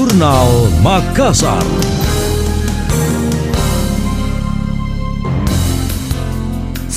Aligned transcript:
Jurnal 0.00 0.72
Makassar. 0.80 1.60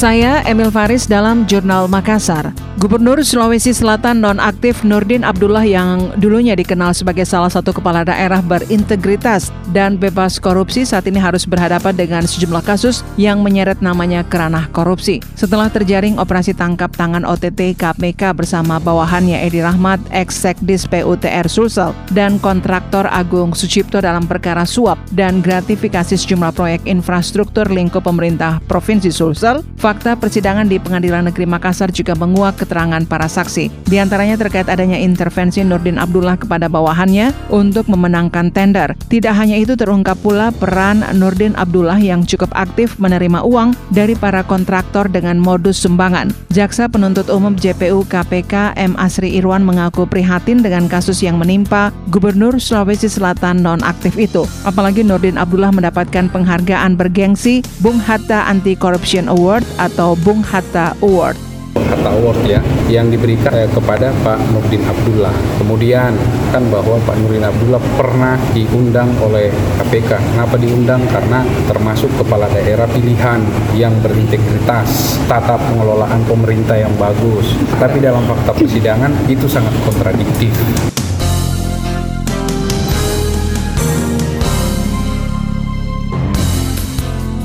Saya 0.03 0.43
Emil 0.43 0.67
Faris 0.67 1.07
dalam 1.07 1.47
Jurnal 1.47 1.87
Makassar. 1.87 2.51
Gubernur 2.83 3.23
Sulawesi 3.23 3.71
Selatan 3.71 4.19
nonaktif 4.19 4.83
Nurdin 4.83 5.23
Abdullah 5.23 5.63
yang 5.63 6.11
dulunya 6.19 6.51
dikenal 6.51 6.91
sebagai 6.91 7.23
salah 7.23 7.47
satu 7.47 7.71
kepala 7.71 8.03
daerah 8.03 8.43
berintegritas 8.43 9.55
dan 9.71 9.95
bebas 9.95 10.43
korupsi 10.43 10.83
saat 10.83 11.07
ini 11.07 11.15
harus 11.15 11.47
berhadapan 11.47 11.95
dengan 11.95 12.27
sejumlah 12.27 12.59
kasus 12.67 12.99
yang 13.15 13.39
menyeret 13.39 13.79
namanya 13.79 14.27
keranah 14.27 14.67
korupsi. 14.75 15.23
Setelah 15.39 15.71
terjaring 15.71 16.19
operasi 16.19 16.51
tangkap 16.51 16.91
tangan 16.91 17.23
OTT 17.23 17.79
KPK 17.79 18.35
bersama 18.35 18.83
bawahannya 18.83 19.39
Edi 19.47 19.63
Rahmat, 19.63 20.03
ex-sekdis 20.11 20.83
PUTR 20.91 21.47
Sulsel, 21.47 21.95
dan 22.11 22.35
kontraktor 22.43 23.07
Agung 23.07 23.55
Sucipto 23.55 24.03
dalam 24.03 24.27
perkara 24.27 24.67
suap 24.67 24.99
dan 25.15 25.39
gratifikasi 25.39 26.19
sejumlah 26.19 26.51
proyek 26.51 26.83
infrastruktur 26.83 27.71
lingkup 27.71 28.03
pemerintah 28.03 28.59
Provinsi 28.67 29.07
Sulsel, 29.07 29.63
fakta 29.93 30.17
persidangan 30.17 30.65
di 30.65 30.81
Pengadilan 30.81 31.29
Negeri 31.29 31.45
Makassar 31.45 31.93
juga 31.93 32.17
menguak 32.17 32.57
keterangan 32.57 33.05
para 33.05 33.29
saksi. 33.29 33.69
Di 33.85 34.01
antaranya 34.01 34.41
terkait 34.41 34.65
adanya 34.65 34.97
intervensi 34.97 35.61
Nurdin 35.61 36.01
Abdullah 36.01 36.33
kepada 36.33 36.65
bawahannya 36.65 37.29
untuk 37.53 37.85
memenangkan 37.85 38.49
tender. 38.49 38.97
Tidak 39.05 39.29
hanya 39.37 39.53
itu 39.53 39.77
terungkap 39.77 40.17
pula 40.25 40.49
peran 40.49 41.05
Nurdin 41.13 41.53
Abdullah 41.53 42.01
yang 42.01 42.25
cukup 42.25 42.49
aktif 42.57 42.97
menerima 42.97 43.45
uang 43.45 43.77
dari 43.93 44.17
para 44.17 44.41
kontraktor 44.41 45.05
dengan 45.13 45.37
modus 45.37 45.77
sumbangan. 45.85 46.33
Jaksa 46.49 46.89
penuntut 46.89 47.29
umum 47.29 47.53
JPU 47.53 48.01
KPK 48.09 48.73
M. 48.73 48.97
Asri 48.97 49.37
Irwan 49.37 49.61
mengaku 49.61 50.09
prihatin 50.09 50.65
dengan 50.65 50.89
kasus 50.89 51.21
yang 51.21 51.37
menimpa 51.37 51.93
Gubernur 52.09 52.57
Sulawesi 52.57 53.13
Selatan 53.13 53.61
nonaktif 53.61 54.17
itu. 54.17 54.49
Apalagi 54.65 55.05
Nurdin 55.05 55.37
Abdullah 55.37 55.69
mendapatkan 55.69 56.33
penghargaan 56.33 56.97
bergengsi 56.97 57.61
Bung 57.85 58.01
Hatta 58.01 58.49
Anti 58.49 58.73
Corruption 58.73 59.29
Award 59.29 59.61
atau 59.83 60.15
Bung 60.15 60.39
Hatta 60.39 60.95
Award. 61.03 61.35
Hatta 61.75 62.09
Award 62.15 62.39
ya 62.47 62.63
yang 62.87 63.11
diberikan 63.11 63.51
eh, 63.51 63.67
kepada 63.67 64.15
Pak 64.23 64.39
Nurdin 64.55 64.81
Abdullah. 64.87 65.35
Kemudian 65.59 66.15
kan 66.55 66.63
bahwa 66.71 66.95
Pak 67.03 67.19
Nurdin 67.19 67.43
Abdullah 67.43 67.83
pernah 67.99 68.39
diundang 68.55 69.11
oleh 69.19 69.51
KPK. 69.83 70.11
Kenapa 70.33 70.55
diundang? 70.55 71.03
Karena 71.11 71.43
termasuk 71.67 72.09
kepala 72.15 72.47
daerah 72.55 72.87
pilihan 72.87 73.43
yang 73.75 73.93
berintegritas, 73.99 75.19
tata 75.27 75.59
pengelolaan 75.59 76.23
pemerintah 76.23 76.79
yang 76.79 76.93
bagus. 76.95 77.53
Tapi 77.75 77.99
dalam 77.99 78.23
fakta 78.23 78.55
persidangan 78.55 79.11
itu 79.27 79.45
sangat 79.45 79.75
kontradiktif. 79.83 80.55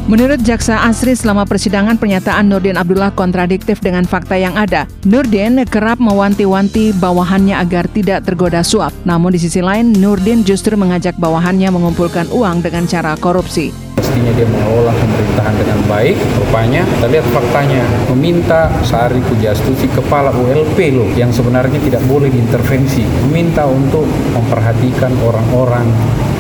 Menurut 0.08 0.40
Jaksa 0.40 0.88
Asri 0.88 1.12
selama 1.12 1.44
persidangan 1.44 2.00
pernyataan 2.00 2.48
Nurdin 2.48 2.80
Abdullah 2.80 3.12
kontradiktif 3.12 3.76
dengan 3.84 4.08
fakta 4.08 4.40
yang 4.40 4.56
ada. 4.56 4.88
Nurdin 5.04 5.60
kerap 5.68 6.00
mewanti-wanti 6.00 6.96
bawahannya 6.96 7.52
agar 7.52 7.84
tidak 7.92 8.24
tergoda 8.24 8.64
suap. 8.64 8.96
Namun 9.04 9.36
di 9.36 9.40
sisi 9.44 9.60
lain, 9.60 9.92
Nurdin 9.92 10.48
justru 10.48 10.80
mengajak 10.80 11.12
bawahannya 11.20 11.68
mengumpulkan 11.68 12.24
uang 12.32 12.64
dengan 12.64 12.88
cara 12.88 13.20
korupsi. 13.20 13.87
Mestinya 14.18 14.34
dia 14.34 14.50
mengelola 14.50 14.90
pemerintahan 14.98 15.54
dengan 15.62 15.78
baik, 15.86 16.18
rupanya 16.42 16.82
kita 16.82 17.06
lihat 17.06 17.26
faktanya 17.30 17.86
meminta 18.10 18.66
Sari 18.82 19.22
Pujastuti 19.22 19.86
kepala 19.94 20.34
ULP 20.34 20.74
loh 20.90 21.06
yang 21.14 21.30
sebenarnya 21.30 21.78
tidak 21.78 22.02
boleh 22.10 22.26
diintervensi, 22.26 23.06
meminta 23.30 23.62
untuk 23.70 24.02
memperhatikan 24.34 25.14
orang-orang 25.22 25.86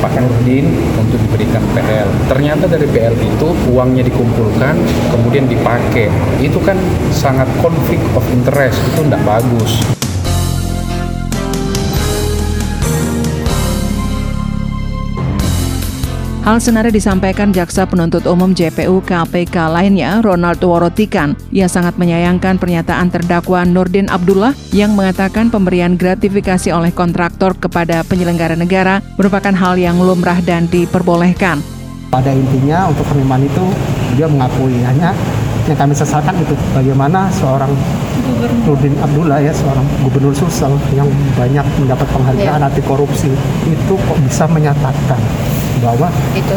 Pak 0.02 0.10
Nurdin 0.10 0.74
untuk 0.98 1.22
diberikan 1.22 1.62
PL. 1.70 2.10
Ternyata 2.26 2.66
dari 2.66 2.90
PL 2.90 3.14
itu 3.14 3.46
uangnya 3.70 4.02
dikumpulkan, 4.10 4.74
kemudian 5.14 5.46
dipakai. 5.46 6.10
Itu 6.42 6.58
kan 6.58 6.82
sangat 7.14 7.46
konflik 7.62 8.02
of 8.18 8.26
interest, 8.34 8.74
itu 8.90 9.06
tidak 9.06 9.22
bagus. 9.22 9.86
Hal 16.48 16.64
senada 16.64 16.88
disampaikan 16.88 17.52
Jaksa 17.52 17.84
Penuntut 17.84 18.24
Umum 18.24 18.56
JPU 18.56 19.04
KPK 19.04 19.68
lainnya, 19.68 20.24
Ronald 20.24 20.64
Worotikan. 20.64 21.36
Ia 21.52 21.68
sangat 21.68 22.00
menyayangkan 22.00 22.56
pernyataan 22.56 23.12
terdakwa 23.12 23.68
Nurdin 23.68 24.08
Abdullah 24.08 24.56
yang 24.72 24.96
mengatakan 24.96 25.52
pemberian 25.52 26.00
gratifikasi 26.00 26.72
oleh 26.72 26.88
kontraktor 26.88 27.52
kepada 27.52 28.00
penyelenggara 28.00 28.56
negara 28.56 29.04
merupakan 29.20 29.52
hal 29.52 29.76
yang 29.76 30.00
lumrah 30.00 30.40
dan 30.40 30.64
diperbolehkan. 30.72 31.60
Pada 32.08 32.32
intinya 32.32 32.88
untuk 32.88 33.04
penerimaan 33.12 33.44
itu 33.44 33.64
dia 34.16 34.24
mengakui 34.24 34.80
hanya 34.88 35.12
yang 35.68 35.76
kami 35.76 35.92
sesalkan 35.92 36.32
itu 36.40 36.56
bagaimana 36.72 37.28
seorang 37.28 37.68
Nurdin 38.64 38.96
Abdullah 39.04 39.44
ya 39.44 39.52
seorang 39.52 39.84
gubernur 40.00 40.32
Sulsel 40.32 40.72
yang 40.96 41.12
banyak 41.36 41.68
mendapat 41.76 42.08
penghargaan 42.08 42.64
anti 42.64 42.80
korupsi 42.88 43.28
itu 43.68 43.94
kok 44.00 44.18
bisa 44.24 44.48
menyatakan 44.48 45.20
bahwa 45.82 46.08
itu 46.34 46.54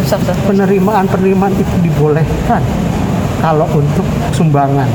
penerimaan-penerimaan 0.50 1.54
itu 1.56 1.76
dibolehkan 1.86 2.62
kalau 3.42 3.66
untuk 3.74 4.06
sumbangan. 4.34 4.88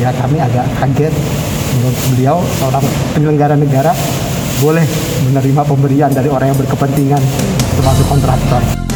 Ya 0.00 0.10
kami 0.16 0.40
agak 0.40 0.66
kaget 0.80 1.14
menurut 1.78 1.98
beliau 2.12 2.36
seorang 2.60 2.84
penyelenggara 3.16 3.56
negara 3.56 3.92
boleh 4.60 4.86
menerima 5.30 5.62
pemberian 5.66 6.10
dari 6.12 6.28
orang 6.30 6.54
yang 6.54 6.58
berkepentingan 6.58 7.22
termasuk 7.78 8.06
kontraktor. 8.06 8.91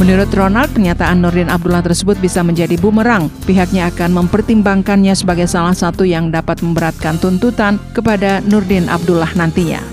Menurut 0.00 0.32
Ronald, 0.32 0.72
pernyataan 0.72 1.20
Nurdin 1.20 1.52
Abdullah 1.52 1.84
tersebut 1.84 2.16
bisa 2.16 2.40
menjadi 2.40 2.72
bumerang. 2.80 3.28
Pihaknya 3.44 3.92
akan 3.92 4.24
mempertimbangkannya 4.24 5.12
sebagai 5.12 5.44
salah 5.44 5.76
satu 5.76 6.08
yang 6.08 6.32
dapat 6.32 6.64
memberatkan 6.64 7.20
tuntutan 7.20 7.76
kepada 7.92 8.40
Nurdin 8.48 8.88
Abdullah 8.88 9.28
nantinya. 9.36 9.84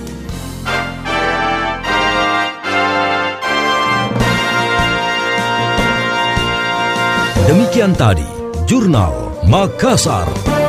Demikian 7.52 7.92
tadi, 7.92 8.28
Jurnal 8.64 9.12
Makassar. 9.44 10.67